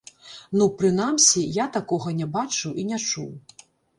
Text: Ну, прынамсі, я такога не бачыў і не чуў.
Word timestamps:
Ну, 0.59 0.67
прынамсі, 0.79 1.43
я 1.57 1.67
такога 1.77 2.15
не 2.21 2.27
бачыў 2.37 2.71
і 2.85 2.89
не 2.93 2.99
чуў. 3.11 3.31